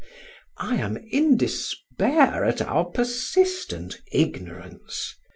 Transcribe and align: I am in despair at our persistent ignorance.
I 0.57 0.77
am 0.77 0.97
in 0.97 1.37
despair 1.37 2.43
at 2.43 2.59
our 2.59 2.85
persistent 2.85 4.01
ignorance. 4.11 5.13